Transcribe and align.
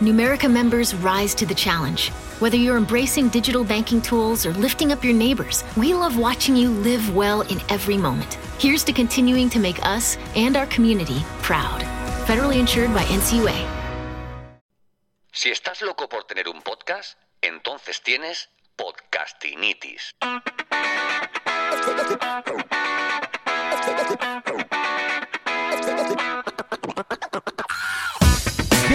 Numerica 0.00 0.50
members 0.50 0.92
rise 0.94 1.34
to 1.36 1.46
the 1.46 1.54
challenge. 1.54 2.10
Whether 2.40 2.56
you're 2.56 2.76
embracing 2.76 3.28
digital 3.28 3.62
banking 3.62 4.02
tools 4.02 4.44
or 4.44 4.52
lifting 4.54 4.90
up 4.90 5.04
your 5.04 5.14
neighbors, 5.14 5.62
we 5.76 5.94
love 5.94 6.18
watching 6.18 6.56
you 6.56 6.68
live 6.68 7.14
well 7.14 7.42
in 7.42 7.60
every 7.68 7.96
moment. 7.96 8.34
Here's 8.58 8.82
to 8.84 8.92
continuing 8.92 9.48
to 9.50 9.60
make 9.60 9.84
us 9.86 10.16
and 10.34 10.56
our 10.56 10.66
community 10.66 11.22
proud. 11.42 11.82
Federally 12.26 12.58
insured 12.58 12.92
by 12.92 13.04
NCUA. 13.04 13.54
Si 15.32 15.50
estás 15.50 15.80
loco 15.82 16.08
por 16.08 16.24
tener 16.24 16.48
un 16.48 16.62
podcast, 16.62 17.16
entonces 17.40 18.00
tienes 18.02 18.48
podcastinitis. 18.76 20.14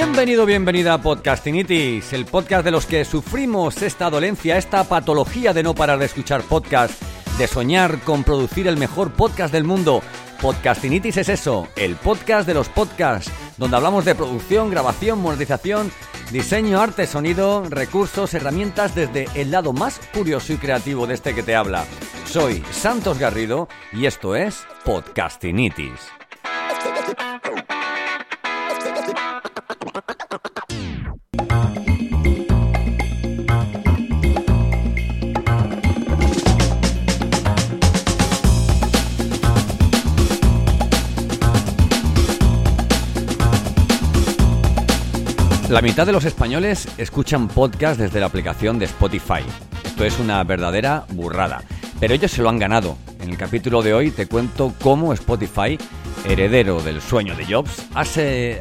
Bienvenido, 0.01 0.45
bienvenida 0.45 0.93
a 0.93 1.01
Podcastinitis, 1.01 2.13
el 2.13 2.25
podcast 2.25 2.63
de 2.63 2.71
los 2.71 2.85
que 2.85 3.03
sufrimos 3.03 3.81
esta 3.81 4.09
dolencia, 4.09 4.57
esta 4.57 4.85
patología 4.85 5.51
de 5.51 5.61
no 5.61 5.75
parar 5.75 5.99
de 5.99 6.05
escuchar 6.05 6.41
podcast, 6.43 7.01
de 7.37 7.47
soñar 7.47 7.99
con 7.99 8.23
producir 8.23 8.69
el 8.69 8.77
mejor 8.77 9.11
podcast 9.11 9.51
del 9.51 9.65
mundo. 9.65 10.01
Podcastinitis 10.41 11.17
es 11.17 11.27
eso, 11.27 11.67
el 11.75 11.97
podcast 11.97 12.47
de 12.47 12.53
los 12.53 12.69
podcasts, 12.69 13.29
donde 13.57 13.75
hablamos 13.75 14.05
de 14.05 14.15
producción, 14.15 14.71
grabación, 14.71 15.19
monetización, 15.19 15.91
diseño, 16.31 16.79
arte, 16.79 17.05
sonido, 17.05 17.65
recursos, 17.69 18.33
herramientas 18.33 18.95
desde 18.95 19.27
el 19.35 19.51
lado 19.51 19.73
más 19.73 19.99
curioso 20.13 20.53
y 20.53 20.57
creativo 20.59 21.07
de 21.07 21.15
este 21.15 21.35
que 21.35 21.43
te 21.43 21.57
habla. 21.57 21.83
Soy 22.25 22.63
Santos 22.71 23.19
Garrido 23.19 23.67
y 23.91 24.05
esto 24.05 24.33
es 24.37 24.63
Podcastinitis. 24.85 26.18
La 45.69 45.83
mitad 45.83 46.07
de 46.07 46.11
los 46.11 46.25
españoles 46.25 46.87
escuchan 46.97 47.47
podcast 47.47 47.99
desde 47.99 48.19
la 48.19 48.25
aplicación 48.25 48.79
de 48.79 48.85
Spotify. 48.85 49.43
Esto 49.83 50.03
es 50.03 50.19
una 50.19 50.43
verdadera 50.43 51.05
burrada. 51.09 51.61
Pero 51.99 52.15
ellos 52.15 52.31
se 52.31 52.41
lo 52.41 52.49
han 52.49 52.57
ganado. 52.57 52.97
En 53.21 53.29
el 53.29 53.37
capítulo 53.37 53.83
de 53.83 53.93
hoy 53.93 54.09
te 54.09 54.25
cuento 54.25 54.73
cómo 54.81 55.13
Spotify, 55.13 55.77
heredero 56.25 56.81
del 56.81 57.01
sueño 57.01 57.35
de 57.35 57.45
Jobs, 57.45 57.85
ha, 57.93 58.01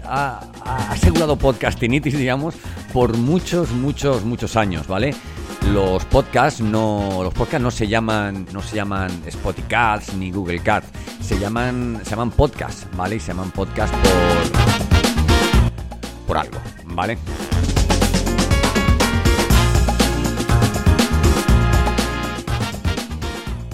ha 0.04 0.92
asegurado 0.92 1.36
podcastinitis, 1.36 2.18
digamos, 2.18 2.56
por 2.92 3.16
muchos, 3.16 3.70
muchos, 3.70 4.26
muchos 4.26 4.54
años, 4.56 4.86
¿vale? 4.86 5.14
Los 5.72 6.04
podcasts 6.04 6.60
no, 6.60 7.20
los 7.22 7.32
podcasts 7.32 7.62
no 7.62 7.70
se 7.70 7.88
llaman, 7.88 8.46
no 8.52 8.60
se 8.60 8.76
llaman 8.76 9.10
Spotify 9.24 10.14
ni 10.18 10.30
Google 10.30 10.60
Cast, 10.60 10.94
se 11.22 11.38
llaman, 11.38 12.00
se 12.04 12.10
llaman 12.10 12.32
podcasts, 12.32 12.86
¿vale? 12.94 13.16
Y 13.16 13.20
se 13.20 13.28
llaman 13.28 13.50
podcast 13.50 13.94
por 13.94 14.78
por 16.28 16.36
algo, 16.36 16.58
¿vale? 16.98 17.16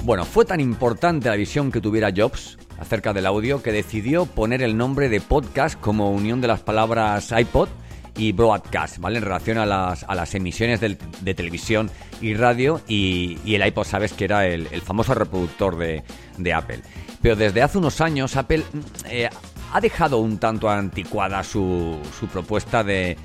Bueno, 0.02 0.26
fue 0.26 0.44
tan 0.44 0.60
importante 0.60 1.30
la 1.30 1.36
visión 1.36 1.72
que 1.72 1.80
tuviera 1.80 2.12
Jobs 2.14 2.58
acerca 2.78 3.14
del 3.14 3.24
audio 3.24 3.62
que 3.62 3.72
decidió 3.72 4.26
poner 4.26 4.62
el 4.62 4.76
nombre 4.76 5.08
de 5.08 5.22
podcast 5.22 5.80
como 5.80 6.10
unión 6.10 6.42
de 6.42 6.48
las 6.48 6.60
palabras 6.60 7.32
iPod 7.32 7.70
y 8.18 8.32
broadcast, 8.32 8.98
¿vale? 8.98 9.16
En 9.16 9.24
relación 9.24 9.56
a 9.56 9.64
las, 9.64 10.04
a 10.04 10.14
las 10.14 10.34
emisiones 10.34 10.80
de, 10.80 11.34
televisión 11.34 11.90
y 12.20 12.34
radio 12.34 12.82
y, 12.86 13.38
el 13.46 13.66
iPod, 13.66 13.84
sabes 13.84 14.12
que 14.12 14.26
era 14.26 14.46
el, 14.46 14.68
famoso 14.82 15.14
reproductor 15.14 15.78
de, 15.78 16.52
Apple. 16.52 16.82
Pero 17.22 17.36
desde 17.36 17.62
hace 17.62 17.78
unos 17.78 18.02
años 18.02 18.36
Apple 18.36 18.62
eh, 19.06 19.30
ha 19.74 19.80
dejado 19.80 20.18
un 20.18 20.38
tanto 20.38 20.70
anticuada 20.70 21.42
su, 21.42 21.98
su 22.18 22.28
propuesta 22.28 22.84
de, 22.84 23.16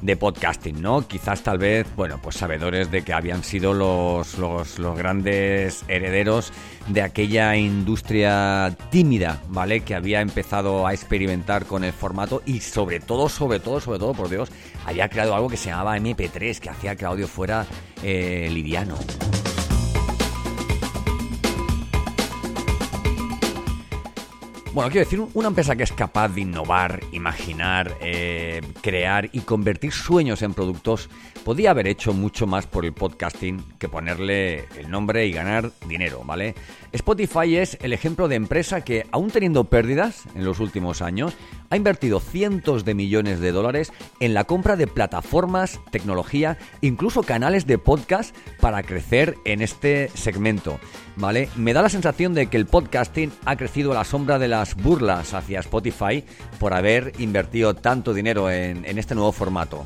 de 0.00 0.16
podcasting, 0.16 0.80
¿no? 0.80 1.06
Quizás 1.06 1.42
tal 1.42 1.58
vez, 1.58 1.86
bueno, 1.96 2.18
pues 2.22 2.36
sabedores 2.36 2.90
de 2.90 3.02
que 3.02 3.12
habían 3.12 3.44
sido 3.44 3.74
los, 3.74 4.38
los, 4.38 4.78
grandes 4.96 5.84
herederos 5.86 6.50
de 6.86 7.02
aquella 7.02 7.56
industria 7.56 8.74
tímida, 8.90 9.42
¿vale? 9.48 9.80
Que 9.80 9.94
había 9.94 10.22
empezado 10.22 10.86
a 10.86 10.94
experimentar 10.94 11.66
con 11.66 11.84
el 11.84 11.92
formato 11.92 12.42
y 12.46 12.60
sobre 12.60 13.00
todo, 13.00 13.28
sobre 13.28 13.60
todo, 13.60 13.78
sobre 13.78 13.98
todo, 13.98 14.14
por 14.14 14.30
Dios, 14.30 14.50
había 14.86 15.10
creado 15.10 15.34
algo 15.34 15.50
que 15.50 15.58
se 15.58 15.68
llamaba 15.68 15.98
MP3, 15.98 16.58
que 16.58 16.70
hacía 16.70 16.96
que 16.96 17.04
el 17.04 17.10
audio 17.10 17.28
fuera 17.28 17.66
eh, 18.02 18.48
liviano. 18.50 18.96
Bueno, 24.78 24.92
quiero 24.92 25.06
decir, 25.06 25.26
una 25.34 25.48
empresa 25.48 25.74
que 25.74 25.82
es 25.82 25.90
capaz 25.90 26.28
de 26.28 26.42
innovar, 26.42 27.00
imaginar, 27.10 27.96
eh, 28.00 28.60
crear 28.80 29.28
y 29.32 29.40
convertir 29.40 29.90
sueños 29.90 30.40
en 30.42 30.54
productos, 30.54 31.10
podía 31.44 31.72
haber 31.72 31.88
hecho 31.88 32.12
mucho 32.12 32.46
más 32.46 32.68
por 32.68 32.84
el 32.84 32.92
podcasting 32.92 33.60
que 33.80 33.88
ponerle 33.88 34.66
el 34.78 34.88
nombre 34.88 35.26
y 35.26 35.32
ganar 35.32 35.72
dinero, 35.88 36.22
¿vale? 36.24 36.54
Spotify 36.92 37.56
es 37.56 37.76
el 37.80 37.92
ejemplo 37.92 38.28
de 38.28 38.36
empresa 38.36 38.84
que, 38.84 39.04
aún 39.10 39.32
teniendo 39.32 39.64
pérdidas 39.64 40.26
en 40.36 40.44
los 40.44 40.60
últimos 40.60 41.02
años, 41.02 41.34
ha 41.70 41.76
invertido 41.76 42.20
cientos 42.20 42.84
de 42.84 42.94
millones 42.94 43.40
de 43.40 43.52
dólares 43.52 43.92
en 44.20 44.34
la 44.34 44.44
compra 44.44 44.76
de 44.76 44.86
plataformas, 44.86 45.80
tecnología, 45.90 46.58
incluso 46.80 47.22
canales 47.22 47.66
de 47.66 47.78
podcast 47.78 48.34
para 48.60 48.82
crecer 48.82 49.36
en 49.44 49.62
este 49.62 50.08
segmento, 50.14 50.78
¿vale? 51.16 51.48
Me 51.56 51.72
da 51.72 51.82
la 51.82 51.88
sensación 51.88 52.34
de 52.34 52.46
que 52.46 52.56
el 52.56 52.66
podcasting 52.66 53.32
ha 53.44 53.56
crecido 53.56 53.92
a 53.92 53.96
la 53.96 54.04
sombra 54.04 54.38
de 54.38 54.48
las 54.48 54.74
burlas 54.74 55.34
hacia 55.34 55.60
Spotify 55.60 56.24
por 56.58 56.74
haber 56.74 57.12
invertido 57.18 57.74
tanto 57.74 58.14
dinero 58.14 58.50
en, 58.50 58.84
en 58.84 58.98
este 58.98 59.14
nuevo 59.14 59.32
formato. 59.32 59.84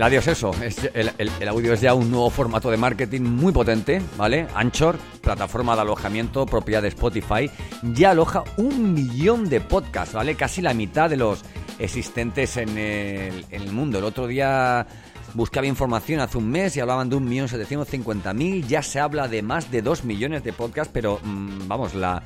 El 0.00 0.04
audio 0.04 0.20
es 0.20 0.28
eso, 0.28 0.50
el, 0.94 1.48
audio 1.50 1.74
es 1.74 1.82
ya 1.82 1.92
un 1.92 2.10
nuevo 2.10 2.30
formato 2.30 2.70
de 2.70 2.78
marketing 2.78 3.20
muy 3.20 3.52
potente, 3.52 4.00
¿vale? 4.16 4.46
Anchor, 4.54 4.96
plataforma 5.20 5.74
de 5.74 5.82
alojamiento 5.82 6.46
propiedad 6.46 6.80
de 6.80 6.88
Spotify, 6.88 7.50
ya 7.82 8.12
aloja 8.12 8.44
un 8.56 8.94
millón 8.94 9.50
de 9.50 9.60
podcasts, 9.60 10.14
¿vale? 10.14 10.36
Casi 10.36 10.62
la 10.62 10.72
mitad 10.72 11.10
de 11.10 11.18
los 11.18 11.44
existentes 11.78 12.56
en 12.56 12.78
el, 12.78 13.72
mundo. 13.72 13.98
El 13.98 14.04
otro 14.04 14.26
día 14.26 14.86
buscaba 15.34 15.66
información 15.66 16.20
hace 16.20 16.38
un 16.38 16.48
mes 16.48 16.74
y 16.78 16.80
hablaban 16.80 17.10
de 17.10 17.16
un 17.16 17.28
millón 17.28 17.50
mil, 18.34 18.66
ya 18.66 18.82
se 18.82 19.00
habla 19.00 19.28
de 19.28 19.42
más 19.42 19.70
de 19.70 19.82
dos 19.82 20.04
millones 20.04 20.42
de 20.44 20.54
podcasts, 20.54 20.90
pero 20.94 21.20
mm, 21.22 21.68
vamos, 21.68 21.94
la, 21.94 22.22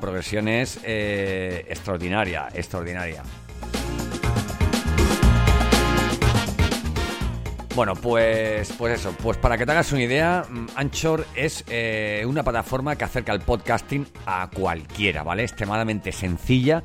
progresión 0.00 0.46
es 0.46 0.78
eh, 0.84 1.66
extraordinaria, 1.68 2.48
extraordinaria. 2.54 3.24
Bueno, 7.74 7.94
pues, 7.94 8.72
pues 8.72 9.00
eso, 9.00 9.14
pues 9.22 9.36
para 9.36 9.56
que 9.56 9.64
te 9.64 9.72
hagas 9.72 9.92
una 9.92 10.02
idea, 10.02 10.44
mm, 10.48 10.66
Anchor 10.74 11.26
es 11.36 11.64
eh, 11.68 12.24
una 12.26 12.42
plataforma 12.42 12.96
que 12.96 13.04
acerca 13.04 13.32
el 13.32 13.40
podcasting 13.40 14.06
a 14.26 14.50
cualquiera, 14.52 15.22
¿vale? 15.22 15.44
Extremadamente 15.44 16.10
sencilla 16.10 16.82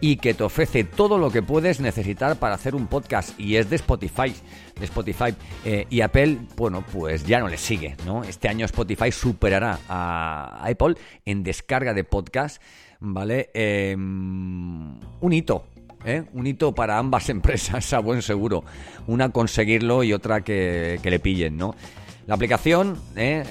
y 0.00 0.16
que 0.16 0.34
te 0.34 0.44
ofrece 0.44 0.84
todo 0.84 1.18
lo 1.18 1.30
que 1.30 1.42
puedes 1.42 1.80
necesitar 1.80 2.36
para 2.36 2.54
hacer 2.54 2.74
un 2.74 2.86
podcast 2.86 3.38
y 3.40 3.56
es 3.56 3.70
de 3.70 3.76
Spotify, 3.76 4.34
de 4.78 4.84
Spotify 4.84 5.34
eh, 5.64 5.86
y 5.90 6.00
Apple, 6.00 6.38
bueno, 6.56 6.84
pues 6.92 7.26
ya 7.26 7.40
no 7.40 7.48
le 7.48 7.56
sigue, 7.56 7.96
¿no? 8.04 8.22
Este 8.22 8.48
año 8.48 8.66
Spotify 8.66 9.10
superará 9.10 9.80
a 9.88 10.62
Apple 10.64 10.96
en 11.24 11.42
descarga 11.42 11.94
de 11.94 12.04
podcast, 12.04 12.62
¿vale? 13.00 13.50
Em, 13.54 15.00
un 15.20 15.32
hito, 15.32 15.66
¿eh? 16.04 16.24
Un 16.32 16.46
hito 16.46 16.74
para 16.74 16.98
ambas 16.98 17.28
empresas, 17.30 17.92
a 17.92 17.98
buen 17.98 18.22
seguro. 18.22 18.64
Una 19.06 19.30
conseguirlo 19.30 20.02
y 20.02 20.12
otra 20.12 20.42
que, 20.42 21.00
le 21.02 21.18
pillen, 21.18 21.56
¿no? 21.56 21.74
La 22.26 22.34
aplicación, 22.34 22.98
¿eh? 23.14 23.44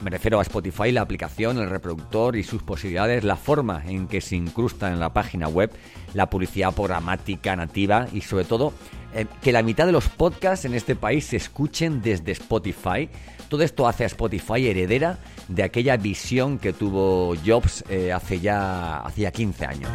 me 0.00 0.10
refiero 0.10 0.38
a 0.38 0.42
Spotify, 0.42 0.90
la 0.90 1.02
aplicación, 1.02 1.58
el 1.58 1.68
reproductor 1.68 2.36
y 2.36 2.42
sus 2.42 2.62
posibilidades, 2.62 3.24
la 3.24 3.36
forma 3.36 3.82
en 3.86 4.08
que 4.08 4.20
se 4.20 4.36
incrusta 4.36 4.90
en 4.90 4.98
la 4.98 5.12
página 5.12 5.48
web, 5.48 5.70
la 6.14 6.28
publicidad 6.28 6.74
programática 6.74 7.54
nativa 7.54 8.08
y 8.12 8.22
sobre 8.22 8.44
todo 8.44 8.72
eh, 9.14 9.26
que 9.42 9.52
la 9.52 9.62
mitad 9.62 9.86
de 9.86 9.92
los 9.92 10.08
podcasts 10.08 10.64
en 10.64 10.74
este 10.74 10.96
país 10.96 11.26
se 11.26 11.36
escuchen 11.36 12.00
desde 12.00 12.32
Spotify. 12.32 13.08
Todo 13.48 13.62
esto 13.62 13.86
hace 13.86 14.04
a 14.04 14.06
Spotify 14.06 14.66
heredera 14.66 15.18
de 15.48 15.62
aquella 15.62 15.98
visión 15.98 16.58
que 16.58 16.72
tuvo 16.72 17.36
Jobs 17.44 17.84
hace, 18.14 18.40
ya, 18.40 19.00
hace 19.00 19.20
ya 19.20 19.30
15 19.30 19.66
años. 19.66 19.90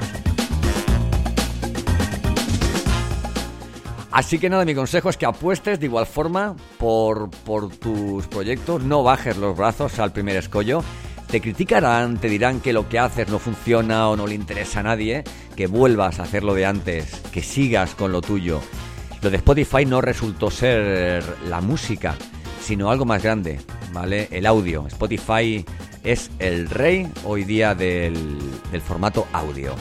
Así 4.17 4.39
que 4.39 4.49
nada, 4.49 4.65
mi 4.65 4.73
consejo 4.73 5.11
es 5.11 5.15
que 5.15 5.27
apuestes 5.27 5.79
de 5.79 5.85
igual 5.85 6.07
forma 6.07 6.55
por, 6.79 7.29
por 7.29 7.69
tus 7.69 8.25
proyectos, 8.25 8.81
no 8.81 9.03
bajes 9.03 9.37
los 9.37 9.55
brazos 9.55 9.99
al 9.99 10.11
primer 10.11 10.37
escollo. 10.37 10.83
Te 11.29 11.39
criticarán, 11.39 12.17
te 12.17 12.27
dirán 12.27 12.59
que 12.59 12.73
lo 12.73 12.89
que 12.89 12.97
haces 12.97 13.29
no 13.29 13.37
funciona 13.37 14.09
o 14.09 14.15
no 14.15 14.25
le 14.25 14.33
interesa 14.33 14.79
a 14.79 14.83
nadie, 14.83 15.23
que 15.55 15.67
vuelvas 15.67 16.19
a 16.19 16.23
hacer 16.23 16.43
lo 16.43 16.55
de 16.55 16.65
antes, 16.65 17.21
que 17.31 17.43
sigas 17.43 17.93
con 17.93 18.11
lo 18.11 18.21
tuyo. 18.21 18.59
Lo 19.21 19.29
de 19.29 19.37
Spotify 19.37 19.85
no 19.85 20.01
resultó 20.01 20.49
ser 20.49 21.23
la 21.47 21.61
música, 21.61 22.15
sino 22.59 22.89
algo 22.89 23.05
más 23.05 23.21
grande, 23.21 23.61
¿vale? 23.93 24.29
El 24.31 24.47
audio. 24.47 24.87
Spotify 24.87 25.63
es 26.03 26.31
el 26.39 26.71
rey 26.71 27.07
hoy 27.23 27.43
día 27.43 27.75
del, 27.75 28.39
del 28.71 28.81
formato 28.81 29.27
audio. 29.31 29.75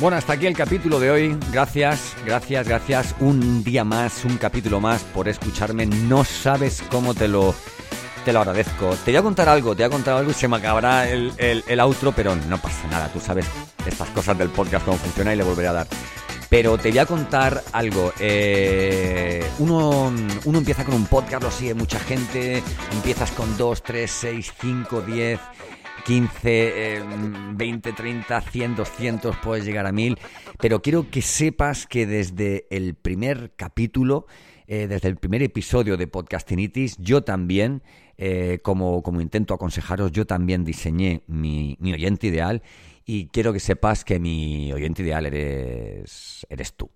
Bueno, 0.00 0.16
hasta 0.16 0.34
aquí 0.34 0.46
el 0.46 0.56
capítulo 0.56 1.00
de 1.00 1.10
hoy. 1.10 1.36
Gracias, 1.50 2.14
gracias, 2.24 2.68
gracias. 2.68 3.16
Un 3.18 3.64
día 3.64 3.82
más, 3.82 4.24
un 4.24 4.36
capítulo 4.36 4.78
más 4.80 5.02
por 5.02 5.26
escucharme. 5.26 5.86
No 5.86 6.22
sabes 6.22 6.84
cómo 6.88 7.14
te 7.14 7.26
lo, 7.26 7.52
te 8.24 8.32
lo 8.32 8.38
agradezco. 8.38 8.94
Te 9.04 9.10
voy 9.10 9.16
a 9.16 9.22
contar 9.22 9.48
algo, 9.48 9.74
te 9.74 9.82
voy 9.82 9.88
a 9.88 9.90
contar 9.90 10.16
algo 10.18 10.30
y 10.30 10.34
se 10.34 10.46
me 10.46 10.56
acabará 10.58 11.10
el, 11.10 11.32
el, 11.36 11.80
outro, 11.80 12.12
pero 12.12 12.36
no 12.36 12.58
pasa 12.58 12.86
nada. 12.88 13.08
Tú 13.08 13.18
sabes 13.18 13.46
estas 13.86 14.08
cosas 14.10 14.38
del 14.38 14.50
podcast, 14.50 14.84
cómo 14.84 14.98
funciona 14.98 15.34
y 15.34 15.36
le 15.36 15.42
volveré 15.42 15.66
a 15.66 15.72
dar. 15.72 15.88
Pero 16.48 16.78
te 16.78 16.90
voy 16.90 16.98
a 16.98 17.06
contar 17.06 17.64
algo. 17.72 18.12
Eh, 18.20 19.44
uno, 19.58 20.12
uno 20.44 20.58
empieza 20.58 20.84
con 20.84 20.94
un 20.94 21.06
podcast, 21.06 21.42
lo 21.42 21.50
sigue 21.50 21.74
mucha 21.74 21.98
gente. 21.98 22.62
Empiezas 22.92 23.32
con 23.32 23.56
2, 23.56 23.82
3, 23.82 24.08
6, 24.08 24.52
5, 24.60 25.00
10 25.00 25.40
15, 26.08 27.02
20, 27.54 27.92
30, 27.92 28.40
100, 28.40 28.76
200, 28.76 29.36
puedes 29.36 29.66
llegar 29.66 29.84
a 29.84 29.92
1000. 29.92 30.18
Pero 30.58 30.80
quiero 30.80 31.10
que 31.10 31.20
sepas 31.20 31.86
que 31.86 32.06
desde 32.06 32.66
el 32.70 32.94
primer 32.94 33.52
capítulo, 33.56 34.26
eh, 34.66 34.86
desde 34.86 35.08
el 35.08 35.16
primer 35.16 35.42
episodio 35.42 35.98
de 35.98 36.06
Podcastinitis, 36.06 36.96
yo 36.96 37.24
también, 37.24 37.82
eh, 38.16 38.58
como, 38.62 39.02
como 39.02 39.20
intento 39.20 39.52
aconsejaros, 39.52 40.10
yo 40.10 40.26
también 40.26 40.64
diseñé 40.64 41.24
mi, 41.26 41.76
mi 41.78 41.92
oyente 41.92 42.28
ideal 42.28 42.62
y 43.04 43.26
quiero 43.26 43.52
que 43.52 43.60
sepas 43.60 44.02
que 44.02 44.18
mi 44.18 44.72
oyente 44.72 45.02
ideal 45.02 45.26
eres, 45.26 46.46
eres 46.48 46.72
tú. 46.72 46.90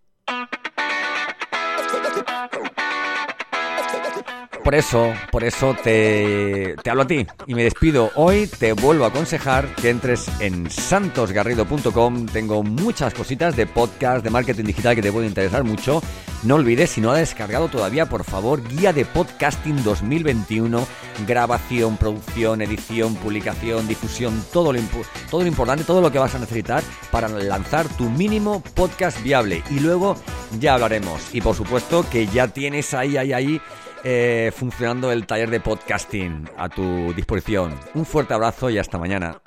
Por 4.64 4.76
eso, 4.76 5.12
por 5.32 5.42
eso 5.42 5.74
te, 5.82 6.76
te 6.84 6.90
hablo 6.90 7.02
a 7.02 7.06
ti 7.06 7.26
y 7.48 7.54
me 7.54 7.64
despido. 7.64 8.12
Hoy 8.14 8.46
te 8.46 8.72
vuelvo 8.72 9.04
a 9.04 9.08
aconsejar 9.08 9.74
que 9.74 9.90
entres 9.90 10.28
en 10.38 10.70
santosgarrido.com. 10.70 12.26
Tengo 12.26 12.62
muchas 12.62 13.12
cositas 13.12 13.56
de 13.56 13.66
podcast, 13.66 14.22
de 14.22 14.30
marketing 14.30 14.64
digital 14.64 14.94
que 14.94 15.02
te 15.02 15.10
pueden 15.10 15.30
interesar 15.30 15.64
mucho. 15.64 16.00
No 16.44 16.56
olvides, 16.56 16.90
si 16.90 17.00
no 17.00 17.10
has 17.10 17.18
descargado 17.18 17.68
todavía, 17.68 18.06
por 18.06 18.22
favor, 18.22 18.62
guía 18.68 18.92
de 18.92 19.04
podcasting 19.04 19.82
2021, 19.82 20.86
grabación, 21.26 21.96
producción, 21.96 22.62
edición, 22.62 23.16
publicación, 23.16 23.88
difusión, 23.88 24.44
todo 24.52 24.72
lo, 24.72 24.80
todo 25.28 25.42
lo 25.42 25.46
importante, 25.48 25.84
todo 25.84 26.00
lo 26.00 26.12
que 26.12 26.18
vas 26.20 26.36
a 26.36 26.38
necesitar 26.38 26.84
para 27.10 27.28
lanzar 27.28 27.88
tu 27.96 28.08
mínimo 28.10 28.62
podcast 28.74 29.20
viable. 29.24 29.62
Y 29.70 29.80
luego 29.80 30.16
ya 30.60 30.74
hablaremos. 30.74 31.34
Y 31.34 31.40
por 31.40 31.56
supuesto 31.56 32.04
que 32.08 32.28
ya 32.28 32.46
tienes 32.48 32.94
ahí, 32.94 33.16
ahí, 33.16 33.32
ahí 33.32 33.60
eh, 34.04 34.52
funcionando 34.54 35.10
el 35.12 35.26
taller 35.26 35.50
de 35.50 35.60
podcasting 35.60 36.48
a 36.56 36.68
tu 36.68 37.12
disposición. 37.14 37.78
Un 37.94 38.04
fuerte 38.04 38.34
abrazo 38.34 38.70
y 38.70 38.78
hasta 38.78 38.98
mañana. 38.98 39.40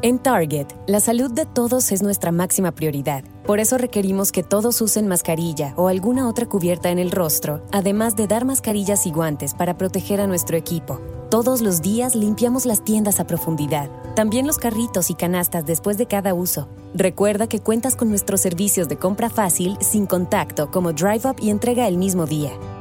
En 0.00 0.20
Target, 0.20 0.66
la 0.86 1.00
salud 1.00 1.32
de 1.32 1.44
todos 1.44 1.90
es 1.90 2.02
nuestra 2.02 2.30
máxima 2.30 2.72
prioridad. 2.72 3.24
Por 3.44 3.58
eso 3.58 3.78
requerimos 3.78 4.30
que 4.30 4.44
todos 4.44 4.80
usen 4.80 5.08
mascarilla 5.08 5.74
o 5.76 5.88
alguna 5.88 6.28
otra 6.28 6.46
cubierta 6.46 6.90
en 6.90 7.00
el 7.00 7.10
rostro, 7.10 7.66
además 7.72 8.14
de 8.14 8.28
dar 8.28 8.44
mascarillas 8.44 9.06
y 9.06 9.10
guantes 9.10 9.54
para 9.54 9.76
proteger 9.76 10.20
a 10.20 10.28
nuestro 10.28 10.56
equipo. 10.56 11.00
Todos 11.30 11.62
los 11.62 11.82
días 11.82 12.14
limpiamos 12.14 12.64
las 12.64 12.84
tiendas 12.84 13.18
a 13.18 13.26
profundidad, 13.26 13.90
también 14.14 14.46
los 14.46 14.58
carritos 14.58 15.10
y 15.10 15.14
canastas 15.14 15.66
después 15.66 15.98
de 15.98 16.06
cada 16.06 16.32
uso. 16.32 16.68
Recuerda 16.94 17.48
que 17.48 17.60
cuentas 17.60 17.96
con 17.96 18.08
nuestros 18.08 18.40
servicios 18.40 18.88
de 18.88 18.98
compra 18.98 19.28
fácil, 19.28 19.76
sin 19.80 20.06
contacto, 20.06 20.70
como 20.70 20.92
Drive 20.92 21.28
Up 21.28 21.36
y 21.40 21.50
entrega 21.50 21.88
el 21.88 21.98
mismo 21.98 22.24
día. 22.24 22.52